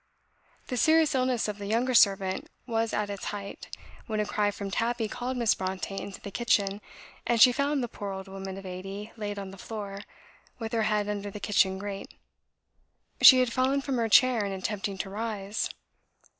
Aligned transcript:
The 0.69 0.77
serious 0.77 1.13
illness 1.13 1.47
of 1.47 1.59
the 1.59 1.67
younger 1.67 1.93
servant 1.93 2.49
was 2.65 2.91
at 2.91 3.11
its 3.11 3.25
height, 3.25 3.69
when 4.07 4.19
a 4.19 4.25
cry 4.25 4.49
from 4.49 4.71
Tabby 4.71 5.07
called 5.07 5.37
Miss 5.37 5.53
Brontë 5.53 5.99
into 5.99 6.19
the 6.19 6.31
kitchen, 6.31 6.81
and 7.27 7.39
she 7.39 7.51
found 7.51 7.83
the 7.83 7.87
poor 7.87 8.11
old 8.11 8.27
woman 8.27 8.57
of 8.57 8.65
eighty 8.65 9.11
laid 9.15 9.37
on 9.37 9.51
the 9.51 9.59
floor, 9.59 9.99
with 10.57 10.73
her 10.73 10.81
head 10.89 11.07
under 11.07 11.29
the 11.29 11.39
kitchen 11.39 11.77
grate; 11.77 12.15
she 13.21 13.41
had 13.41 13.53
fallen 13.53 13.79
from 13.79 13.97
her 13.97 14.09
chair 14.09 14.43
in 14.43 14.51
attempting 14.53 14.97
to 14.97 15.09
rise. 15.11 15.69